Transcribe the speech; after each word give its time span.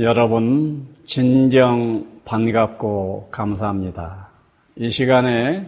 여러분, 0.00 0.86
진정 1.06 2.06
반갑고 2.24 3.28
감사합니다. 3.30 4.28
이 4.76 4.88
시간에 4.90 5.66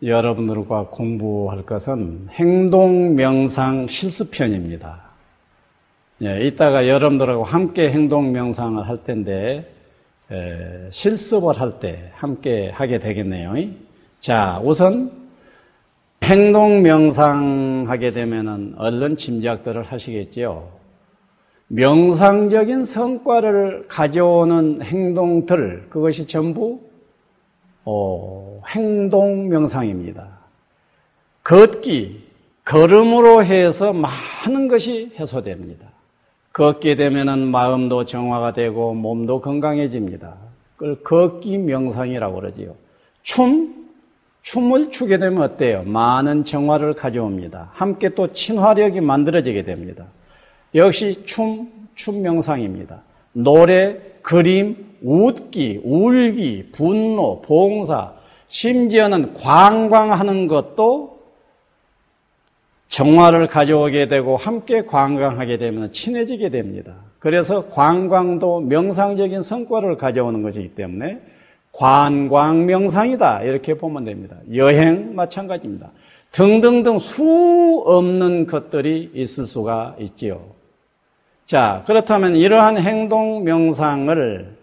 여러분들과 0.00 0.86
공부할 0.90 1.62
것은 1.66 2.28
행동 2.30 3.16
명상 3.16 3.88
실습편입니다. 3.88 5.02
예, 6.22 6.46
이따가 6.46 6.86
여러분들하고 6.86 7.42
함께 7.42 7.90
행동 7.90 8.30
명상을 8.30 8.88
할 8.88 9.02
텐데, 9.02 9.68
에, 10.30 10.88
실습을 10.90 11.60
할 11.60 11.80
때 11.80 12.12
함께 12.14 12.70
하게 12.72 13.00
되겠네요. 13.00 13.54
자, 14.20 14.60
우선 14.62 15.10
행동 16.22 16.82
명상 16.82 17.86
하게 17.88 18.12
되면은 18.12 18.74
얼른 18.76 19.16
짐작들을 19.16 19.82
하시겠지요. 19.82 20.77
명상적인 21.68 22.84
성과를 22.84 23.86
가져오는 23.88 24.82
행동들, 24.82 25.86
그것이 25.90 26.26
전부 26.26 26.80
어, 27.84 28.60
행동 28.68 29.48
명상입니다. 29.48 30.38
걷기, 31.44 32.24
걸음으로 32.64 33.44
해서 33.44 33.92
많은 33.92 34.68
것이 34.68 35.12
해소됩니다. 35.18 35.88
걷게 36.52 36.96
되면 36.96 37.50
마음도 37.50 38.04
정화가 38.04 38.52
되고 38.52 38.92
몸도 38.94 39.40
건강해집니다. 39.40 40.36
그걸 40.76 41.02
걷기 41.02 41.58
명상이라고 41.58 42.34
그러지요. 42.40 42.74
춤, 43.22 43.88
춤을 44.42 44.90
추게 44.90 45.18
되면 45.18 45.42
어때요? 45.42 45.82
많은 45.84 46.44
정화를 46.44 46.94
가져옵니다. 46.94 47.70
함께 47.72 48.10
또 48.10 48.32
친화력이 48.32 49.00
만들어지게 49.00 49.62
됩니다. 49.62 50.06
역시 50.74 51.22
춤, 51.24 51.70
춤 51.94 52.22
명상입니다. 52.22 53.02
노래, 53.32 53.96
그림, 54.22 54.88
웃기, 55.02 55.80
울기, 55.84 56.70
분노, 56.72 57.40
봉사, 57.42 58.12
심지어는 58.48 59.34
관광하는 59.34 60.48
것도 60.48 61.18
정화를 62.88 63.46
가져오게 63.46 64.08
되고 64.08 64.36
함께 64.36 64.82
관광하게 64.84 65.58
되면 65.58 65.92
친해지게 65.92 66.48
됩니다. 66.48 66.96
그래서 67.18 67.66
관광도 67.68 68.60
명상적인 68.60 69.42
성과를 69.42 69.96
가져오는 69.96 70.42
것이기 70.42 70.74
때문에 70.74 71.20
관광 71.72 72.66
명상이다. 72.66 73.42
이렇게 73.42 73.74
보면 73.74 74.04
됩니다. 74.04 74.36
여행 74.54 75.14
마찬가지입니다. 75.14 75.90
등등등 76.32 76.98
수 76.98 77.82
없는 77.86 78.46
것들이 78.46 79.10
있을 79.14 79.46
수가 79.46 79.96
있지요. 80.00 80.57
자, 81.48 81.82
그렇다면 81.86 82.36
이러한 82.36 82.76
행동 82.76 83.42
명상을 83.42 84.54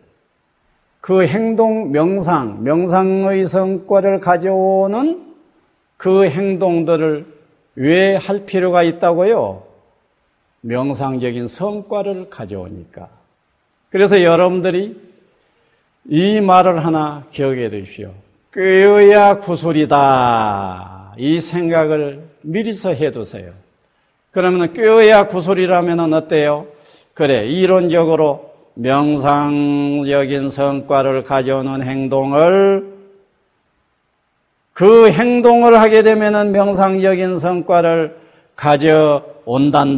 그 1.01 1.25
행동 1.25 1.91
명상, 1.91 2.63
명상의 2.63 3.45
성과를 3.45 4.19
가져오는 4.19 5.33
그 5.97 6.25
행동들을 6.27 7.25
왜 7.77 8.17
할 8.17 8.45
필요가 8.45 8.83
있다고요? 8.83 9.63
명상적인 10.61 11.47
성과를 11.47 12.29
가져오니까. 12.29 13.09
그래서 13.89 14.21
여러분들이 14.21 14.95
이 16.07 16.39
말을 16.39 16.85
하나 16.85 17.23
기억해 17.31 17.71
두십시오. 17.71 18.13
꾀어야 18.53 19.39
구술이다. 19.39 21.15
이 21.17 21.39
생각을 21.39 22.21
미리서 22.43 22.93
해 22.93 23.11
두세요. 23.11 23.53
그러면 24.29 24.71
꾀어야 24.73 25.25
구술이라면 25.25 26.13
어때요? 26.13 26.74
그래, 27.15 27.47
이론적으로 27.47 28.51
명상적인 28.73 30.49
성과를 30.49 31.23
가져오는 31.23 31.81
행동을 31.81 32.93
그 34.73 35.09
행동을 35.09 35.79
하게 35.79 36.03
되면 36.03 36.51
명상적인 36.51 37.39
성과를 37.39 38.17
가져온단다. 38.57 39.97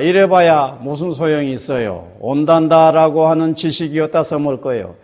이래봐야 0.00 0.78
무슨 0.80 1.10
소용이 1.10 1.52
있어요. 1.52 2.10
온단다라고 2.20 3.28
하는 3.28 3.54
지식이 3.54 4.00
어디다 4.00 4.22
써먹을 4.22 4.62
거예요. 4.62 4.94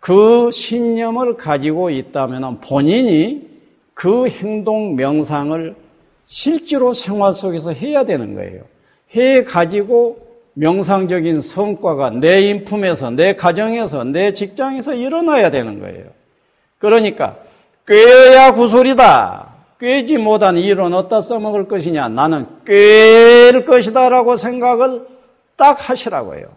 그 0.00 0.50
신념을 0.52 1.38
가지고 1.38 1.88
있다면 1.88 2.60
본인이 2.60 3.48
그 3.94 4.28
행동 4.28 4.96
명상을 4.96 5.74
실제로 6.26 6.92
생활 6.92 7.32
속에서 7.32 7.72
해야 7.72 8.04
되는 8.04 8.34
거예요. 8.34 8.64
해 9.16 9.44
가지고 9.44 10.27
명상적인 10.58 11.40
성과가 11.40 12.10
내 12.10 12.40
인품에서, 12.42 13.10
내 13.10 13.34
가정에서, 13.34 14.02
내 14.04 14.34
직장에서 14.34 14.94
일어나야 14.94 15.50
되는 15.50 15.78
거예요. 15.78 16.06
그러니까 16.78 17.36
꾀야 17.86 18.52
구술이다. 18.52 19.54
꾀지 19.80 20.18
못한 20.18 20.56
일은 20.56 20.92
어디다 20.92 21.20
써먹을 21.20 21.68
것이냐? 21.68 22.08
나는 22.08 22.46
꾀일 22.66 23.64
것이다라고 23.64 24.36
생각을 24.36 25.06
딱 25.56 25.88
하시라고요. 25.88 26.48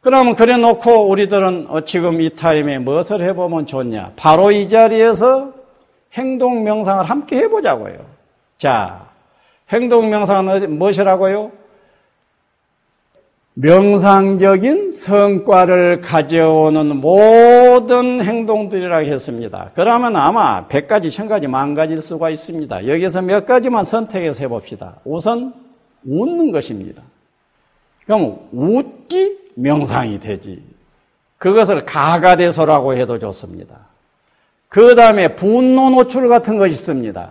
그러면 0.00 0.36
그래 0.36 0.56
놓고 0.56 1.08
우리들은 1.08 1.66
어, 1.68 1.84
지금 1.84 2.20
이 2.20 2.30
타임에 2.30 2.78
무엇을 2.78 3.20
해보면 3.28 3.66
좋냐? 3.66 4.12
바로 4.14 4.52
이 4.52 4.68
자리에서 4.68 5.52
행동 6.14 6.62
명상을 6.62 7.04
함께 7.04 7.38
해보자고요. 7.38 7.98
자, 8.58 9.08
행동 9.72 10.08
명상은 10.08 10.78
무엇이라고요? 10.78 11.67
명상적인 13.60 14.92
성과를 14.92 16.00
가져오는 16.00 16.96
모든 16.96 18.22
행동들이라고 18.22 19.06
했습니다. 19.06 19.72
그러면 19.74 20.14
아마 20.14 20.68
100가지, 20.68 21.08
1000가지, 21.08 21.48
만가지일 21.48 22.00
수가 22.00 22.30
있습니다. 22.30 22.86
여기서 22.86 23.22
몇 23.22 23.46
가지만 23.46 23.82
선택해서 23.82 24.44
해봅시다. 24.44 25.00
우선 25.04 25.54
웃는 26.06 26.52
것입니다. 26.52 27.02
그럼 28.06 28.38
웃기 28.52 29.38
명상이 29.56 30.20
되지. 30.20 30.62
그것을 31.38 31.84
가가대소라고 31.84 32.94
해도 32.94 33.18
좋습니다. 33.18 33.74
그 34.68 34.94
다음에 34.94 35.34
분노 35.34 35.90
노출 35.90 36.28
같은 36.28 36.58
것이 36.58 36.74
있습니다. 36.74 37.30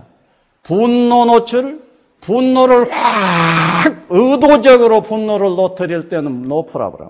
분노 0.64 1.24
노출, 1.24 1.87
분노를 2.22 2.86
확 2.90 4.06
의도적으로 4.10 5.02
분노를 5.02 5.56
노트릴 5.56 6.10
때는 6.10 6.44
노프라브람. 6.44 7.10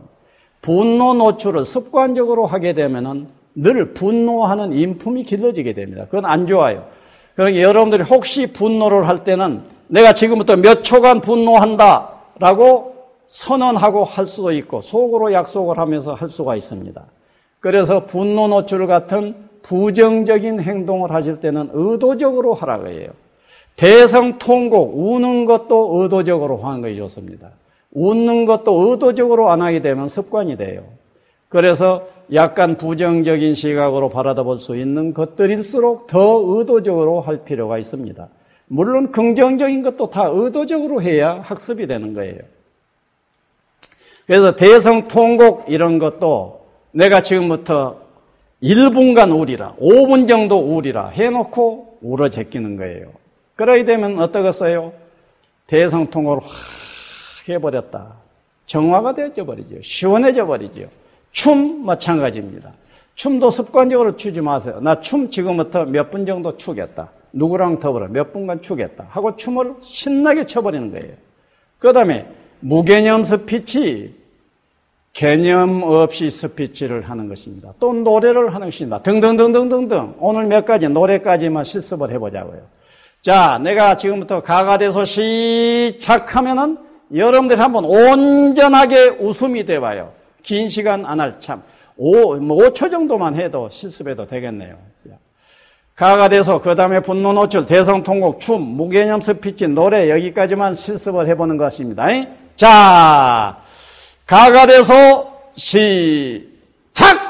분노 0.61 1.13
노출을 1.13 1.65
습관적으로 1.65 2.45
하게 2.45 2.73
되면은 2.73 3.27
늘 3.55 3.93
분노하는 3.93 4.73
인품이 4.73 5.23
길러지게 5.23 5.73
됩니다. 5.73 6.05
그건 6.05 6.25
안 6.25 6.45
좋아요. 6.45 6.85
그러니까 7.35 7.61
여러분들이 7.61 8.03
혹시 8.03 8.47
분노를 8.47 9.07
할 9.07 9.23
때는 9.23 9.63
내가 9.87 10.13
지금부터 10.13 10.57
몇 10.57 10.83
초간 10.83 11.21
분노한다 11.21 12.09
라고 12.39 12.95
선언하고 13.27 14.05
할 14.05 14.27
수도 14.27 14.51
있고 14.51 14.81
속으로 14.81 15.33
약속을 15.33 15.77
하면서 15.77 16.13
할 16.13 16.27
수가 16.27 16.55
있습니다. 16.55 17.03
그래서 17.59 18.05
분노 18.05 18.47
노출 18.47 18.87
같은 18.87 19.35
부정적인 19.63 20.61
행동을 20.61 21.11
하실 21.11 21.39
때는 21.39 21.71
의도적으로 21.73 22.53
하라고 22.53 22.87
해요. 22.87 23.09
대성통곡, 23.77 24.93
우는 24.97 25.45
것도 25.45 26.01
의도적으로 26.01 26.57
것이 26.57 26.97
좋습니다. 26.97 27.51
웃는 27.91 28.45
것도 28.45 28.91
의도적으로 28.91 29.51
안 29.51 29.61
하게 29.61 29.81
되면 29.81 30.07
습관이 30.07 30.57
돼요. 30.57 30.83
그래서 31.49 32.07
약간 32.33 32.75
부정적인 32.75 33.55
시각으로 33.55 34.09
바라다 34.09 34.43
볼 34.43 34.59
수 34.59 34.75
있는 34.75 35.13
것들일수록 35.13 36.07
더 36.07 36.43
의도적으로 36.45 37.21
할 37.21 37.45
필요가 37.45 37.77
있습니다. 37.77 38.27
물론 38.67 39.11
긍정적인 39.11 39.81
것도 39.83 40.09
다 40.09 40.27
의도적으로 40.29 41.01
해야 41.01 41.39
학습이 41.39 41.87
되는 41.87 42.13
거예요. 42.13 42.39
그래서 44.25 44.55
대성 44.55 45.07
통곡 45.07 45.69
이런 45.69 45.99
것도 45.99 46.65
내가 46.91 47.21
지금부터 47.21 48.01
1분간 48.61 49.39
울이라, 49.39 49.75
5분 49.79 50.27
정도 50.27 50.57
울이라 50.57 51.09
해놓고 51.09 51.99
울어 52.01 52.29
제끼는 52.29 52.75
거예요. 52.75 53.11
그러게 53.57 53.83
되면 53.83 54.19
어떠겠어요? 54.19 54.93
대성통으로 55.67 56.39
확 56.39 57.49
해버렸다. 57.49 58.13
정화가 58.65 59.13
되어져 59.15 59.45
버리죠. 59.45 59.81
시원해져 59.81 60.45
버리죠. 60.45 60.87
춤 61.31 61.85
마찬가지입니다. 61.85 62.71
춤도 63.15 63.49
습관적으로 63.49 64.15
추지 64.15 64.41
마세요. 64.41 64.79
나 64.81 65.01
춤 65.01 65.29
지금부터 65.29 65.85
몇 65.85 66.11
분 66.11 66.25
정도 66.25 66.55
추겠다. 66.55 67.09
누구랑 67.33 67.79
더불어 67.79 68.07
몇 68.07 68.31
분간 68.31 68.61
추겠다. 68.61 69.05
하고 69.09 69.35
춤을 69.35 69.75
신나게 69.81 70.45
춰버리는 70.45 70.91
거예요. 70.91 71.13
그 71.79 71.93
다음에 71.93 72.27
무개념 72.59 73.23
스피치, 73.23 74.15
개념 75.13 75.81
없이 75.83 76.29
스피치를 76.29 77.09
하는 77.09 77.27
것입니다. 77.27 77.73
또 77.79 77.91
노래를 77.93 78.53
하는 78.53 78.67
것입니다. 78.67 79.01
등등등등등등. 79.01 80.15
오늘 80.19 80.45
몇 80.45 80.65
가지 80.65 80.87
노래까지만 80.87 81.63
실습을 81.63 82.11
해보자고요. 82.11 82.61
자, 83.27 83.59
내가 83.61 83.97
지금부터 83.97 84.41
가가 84.41 84.77
돼서 84.77 85.03
시작하면은 85.03 86.77
여러분들 87.13 87.59
한번 87.59 87.83
온전하게 87.83 89.17
웃음이 89.19 89.65
돼봐요. 89.65 90.13
긴 90.43 90.69
시간 90.69 91.05
안 91.05 91.19
할 91.19 91.35
참. 91.41 91.61
5, 91.97 92.35
뭐 92.37 92.57
5초 92.59 92.89
정도만 92.89 93.35
해도 93.35 93.67
실습해도 93.67 94.27
되겠네요. 94.27 94.77
가가 95.93 96.29
돼서 96.29 96.61
그 96.61 96.73
다음에 96.73 97.01
분노 97.01 97.33
노출, 97.33 97.65
대성 97.65 98.01
통곡, 98.01 98.39
춤, 98.39 98.61
무개념 98.61 99.19
스피치, 99.19 99.67
노래 99.67 100.09
여기까지만 100.09 100.73
실습을 100.73 101.27
해보는 101.27 101.57
것입니다. 101.57 102.05
자, 102.55 103.57
가가 104.25 104.67
돼서 104.67 105.33
시작! 105.57 107.26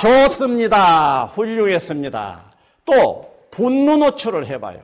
좋습니다. 0.00 1.30
훌륭했습니다. 1.34 2.40
또 2.84 3.30
분노 3.50 3.96
노출을 3.96 4.46
해봐요. 4.46 4.78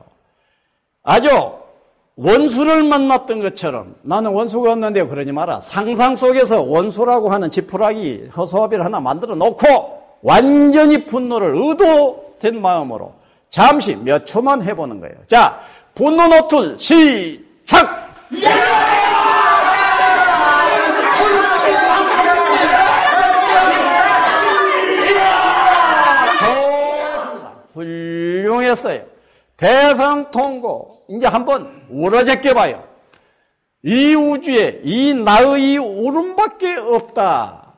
아주 1.03 1.29
원수를 2.15 2.83
만났던 2.83 3.41
것처럼 3.41 3.95
나는 4.01 4.31
원수가 4.31 4.71
없는데 4.71 5.05
그러지 5.05 5.31
마라. 5.31 5.61
상상 5.61 6.15
속에서 6.15 6.63
원수라고 6.63 7.29
하는 7.29 7.49
지푸라기 7.49 8.29
허수아비를 8.35 8.83
하나 8.83 8.99
만들어 8.99 9.35
놓고 9.35 10.17
완전히 10.21 11.05
분노를 11.05 11.55
의도된 11.55 12.61
마음으로 12.61 13.13
잠시 13.49 13.95
몇 13.95 14.25
초만 14.25 14.61
해보는 14.63 14.99
거예요. 14.99 15.15
자, 15.27 15.59
분노 15.95 16.27
노출 16.27 16.77
시작! 16.79 18.07
좋습니다. 26.39 27.51
훌륭했어요. 28.67 29.05
대성 29.55 30.29
통고 30.31 31.03
이제 31.09 31.25
한번 31.25 31.85
우러제껴 31.89 32.53
봐요. 32.53 32.83
이 33.83 34.13
우주에 34.13 34.81
이 34.83 35.13
나의 35.13 35.77
울음밖에 35.77 36.75
없다. 36.75 37.73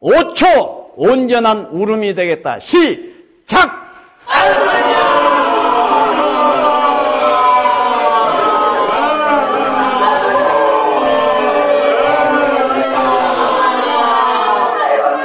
5초 0.00 0.92
온전한 0.96 1.66
울음이 1.66 2.14
되겠다. 2.14 2.58
시작! 2.58 3.90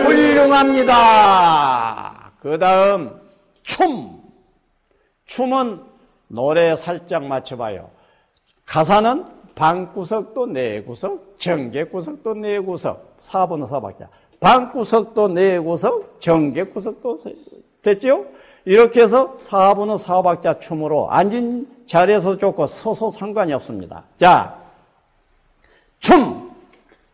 훌륭합니다. 0.03 1.35
그 2.41 2.59
다음 2.59 3.19
춤. 3.63 4.14
춤은 5.25 5.81
노래 6.27 6.75
살짝 6.75 7.23
맞춰봐요. 7.25 7.89
가사는 8.65 9.25
방구석도 9.55 10.47
네구석, 10.47 11.39
정계구석도 11.39 12.33
네구석, 12.35 13.19
4번은 13.19 13.67
4박자. 13.67 14.07
방구석도 14.39 15.29
네구석, 15.29 16.19
정계구석도 16.19 17.17
됐죠? 17.81 18.25
이렇게 18.65 19.01
해서 19.01 19.33
4번은 19.35 20.03
4박자 20.03 20.59
춤으로 20.59 21.09
앉은 21.11 21.85
자리에서 21.87 22.37
좋고 22.37 22.67
서서 22.67 23.11
상관이 23.11 23.53
없습니다. 23.53 24.03
자, 24.19 24.57
춤 25.99 26.51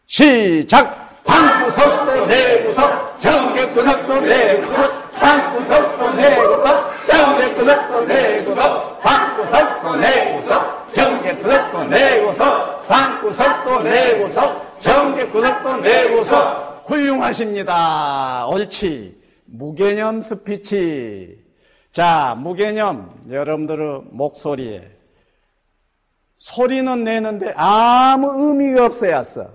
시작! 0.08 1.24
방구석도 1.24 2.26
네구석, 2.26 3.20
정계구석도 3.20 4.22
네구석, 4.22 5.12
방구석도 5.12 6.14
네구석, 6.14 6.81
정계구석도 7.22 8.06
네구석, 8.06 9.02
방구석도 9.02 9.96
네구석, 9.98 10.94
정계구석도 10.94 11.84
네구석, 11.86 12.88
방구석도 12.88 13.84
네구석, 13.84 14.82
정계구석도 14.82 15.78
네구석. 15.78 16.82
훌륭하십니다. 16.86 18.48
옳지. 18.48 19.22
무개념 19.46 20.22
스피치. 20.22 21.38
자, 21.92 22.36
무개념. 22.40 23.14
여러분들의 23.30 24.02
목소리에. 24.12 24.90
소리는 26.40 27.04
내는데 27.04 27.54
아무 27.56 28.50
의미가 28.50 28.86
없어야 28.86 29.18
했어. 29.18 29.48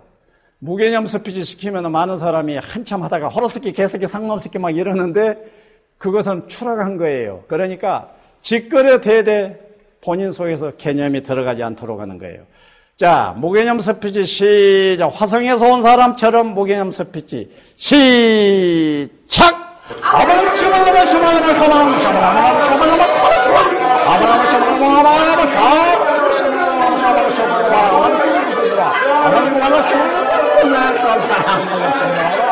무개념 0.61 1.07
스피치 1.07 1.45
시키면 1.45 1.91
많은 1.91 2.17
사람이 2.17 2.59
한참 2.59 3.03
하다가 3.03 3.27
호로새끼, 3.27 3.73
개새끼, 3.73 4.07
상놈새끼 4.07 4.61
막 4.61 4.71
이러는데 4.71 5.56
그것은 5.99 6.49
추락한 6.49 6.97
거예요. 6.97 7.45
그러니까 7.49 8.09
직거래 8.43 9.01
대대 9.01 9.59
본인 10.01 10.31
속에서 10.31 10.73
개념이 10.73 11.23
들어가지 11.23 11.63
않도록 11.63 12.01
하는 12.01 12.19
거예요. 12.19 12.43
자, 12.97 13.35
무개념 13.37 13.79
스피치 13.81 14.25
시작. 14.25 15.09
화성에서 15.09 15.67
온 15.67 15.83
사람처럼 15.83 16.55
무개념 16.55 16.91
스피치 16.91 17.51
시작! 17.77 19.67
아브라함 20.03 20.57
샤바라바 20.57 21.07
샤바라바 21.07 21.55
가만 21.55 21.99
샤바라바 22.01 22.59
샤바라바 22.61 23.03
샤바라바 23.05 23.45
아브라함 24.15 24.41
샤바라바 24.51 24.81
샤바라바 24.97 25.77
샤바라바 27.07 27.43
샤바라바 29.57 30.17
샤바라바 31.83 32.46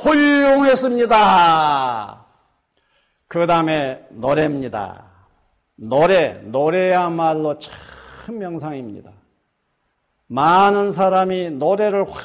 훌륭했습니다. 0.00 1.16
그 3.28 3.46
다음에 3.46 4.04
노래입니다. 4.10 5.04
노래, 5.76 6.40
노래야말로 6.44 7.58
참 7.58 8.38
명상입니다. 8.38 9.10
많은 10.26 10.90
사람이 10.90 11.50
노래를 11.50 12.04
확 12.04 12.20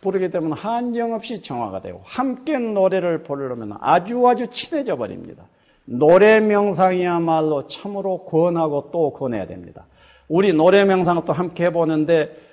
부르게 0.00 0.30
되면 0.30 0.52
한정없이 0.52 1.42
정화가 1.42 1.80
되고 1.80 2.02
함께 2.04 2.58
노래를 2.58 3.22
부르면 3.22 3.78
아주 3.80 4.26
아주 4.28 4.48
친해져 4.48 4.96
버립니다. 4.96 5.44
노래 5.84 6.40
명상이야말로 6.40 7.68
참으로 7.68 8.24
권하고 8.24 8.90
또 8.92 9.12
권해야 9.12 9.46
됩니다. 9.46 9.86
우리 10.28 10.52
노래 10.52 10.84
명상 10.84 11.24
또 11.24 11.32
함께 11.32 11.66
해보는데 11.66 12.45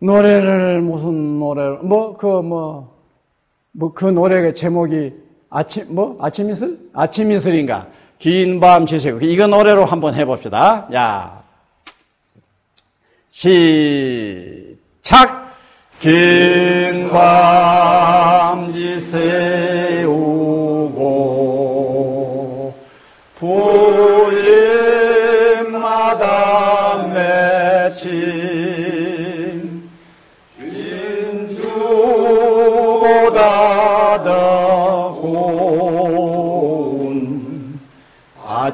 노래를 0.00 0.80
무슨 0.80 1.38
노래를 1.38 1.78
뭐 1.82 2.16
그 2.16 2.40
뭐 2.42 2.88
뭐 3.72 3.92
그 3.94 4.06
노래의 4.06 4.54
제목이 4.54 5.12
아침 5.50 5.86
뭐 5.94 6.16
아침 6.20 6.50
이슬? 6.50 6.76
아침 6.92 7.30
이슬인가? 7.32 7.86
긴 8.18 8.60
밤 8.60 8.86
지새고. 8.86 9.18
이거 9.22 9.46
노래로 9.46 9.84
한번 9.84 10.14
해봅시다. 10.14 10.88
야. 10.94 11.42
시작. 13.28 14.78
긴 16.00 17.08
밤 17.10 18.72
지새우고 18.72 20.10
불림마다 25.70 27.06
맺힌 27.08 28.39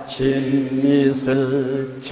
아침 0.06 0.80
이슬처럼 0.84 2.06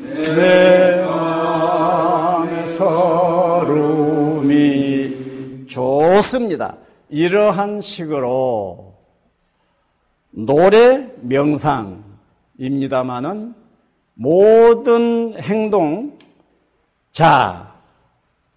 내 0.00 1.04
마음의 1.04 2.66
서름이 2.68 4.46
좋습니다. 5.66 6.78
이러한 7.10 7.82
식으로 7.82 8.94
노래 10.30 11.10
명상입니다마는 11.20 13.54
모든 14.14 15.34
행동, 15.38 16.16
자, 17.12 17.74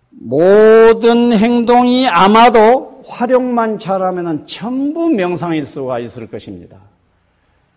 모든 0.10 1.34
행동이 1.34 2.08
아마도 2.08 2.95
활용만 3.08 3.80
잘하면 3.80 4.46
전부 4.48 5.10
명상일 5.10 5.66
수가 5.66 6.00
있을 6.00 6.28
것입니다. 6.28 6.78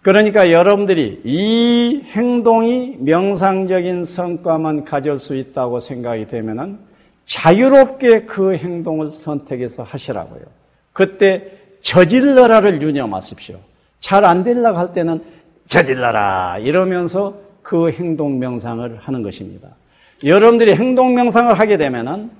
그러니까 0.02 0.52
여러분들이 0.52 1.20
이 1.24 2.02
행동이 2.12 2.96
명상적인 3.00 4.04
성과만 4.04 4.84
가질 4.84 5.18
수 5.18 5.34
있다고 5.34 5.80
생각이 5.80 6.28
되면 6.28 6.78
자유롭게 7.26 8.22
그 8.22 8.56
행동을 8.56 9.10
선택해서 9.10 9.82
하시라고요. 9.82 10.42
그때 10.92 11.52
저질러라를 11.82 12.80
유념하십시오. 12.80 13.58
잘 14.00 14.24
안 14.24 14.44
되려고 14.44 14.78
할 14.78 14.92
때는 14.92 15.22
저질러라 15.66 16.58
이러면서 16.60 17.34
그 17.62 17.90
행동 17.90 18.38
명상을 18.38 18.96
하는 18.98 19.22
것입니다. 19.22 19.68
여러분들이 20.24 20.74
행동 20.74 21.14
명상을 21.14 21.52
하게 21.58 21.76
되면은 21.76 22.30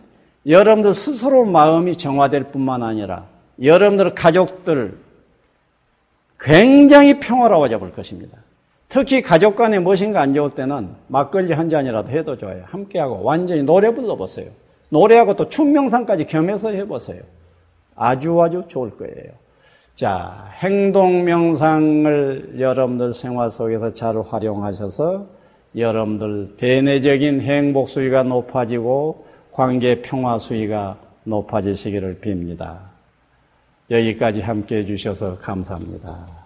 여러분들 0.49 0.95
스스로 0.95 1.45
마음이 1.45 1.97
정화될 1.97 2.45
뿐만 2.45 2.83
아니라 2.83 3.27
여러분들 3.63 4.15
가족들 4.15 4.97
굉장히 6.41 7.21
평화로워져 7.21 7.79
볼 7.79 7.93
것입니다. 7.93 8.39
특히 8.89 9.21
가족 9.21 9.57
간에 9.57 9.79
무엇인가 9.79 10.23
안 10.23 10.33
좋을 10.33 10.51
때는 10.51 10.89
막걸리 11.09 11.53
한 11.53 11.69
잔이라도 11.69 12.09
해도 12.11 12.37
좋아요. 12.39 12.63
함께하고 12.67 13.23
완전히 13.23 13.63
노래 13.63 13.93
불러보세요. 13.95 14.51
노래하고 14.89 15.37
또 15.37 15.49
춤명상까지 15.49 16.25
겸해서 16.27 16.71
해보세요. 16.71 17.21
아주 17.95 18.41
아주 18.41 18.63
좋을 18.67 18.91
거예요. 18.91 19.33
자, 19.95 20.49
행동 20.63 21.25
명상을 21.25 22.55
여러분들 22.59 23.13
생활 23.13 23.51
속에서 23.51 23.93
잘 23.93 24.15
활용하셔서 24.19 25.27
여러분들 25.77 26.55
대내적인 26.57 27.43
행복 27.43 27.91
수위가 27.91 28.23
높아지고 28.23 29.27
관계 29.59 30.03
평화 30.03 30.39
수위가 30.39 30.97
높아지시기를 31.25 32.21
빕니다. 32.21 32.79
여기까지 33.91 34.41
함께 34.41 34.77
해주셔서 34.77 35.39
감사합니다. 35.41 36.38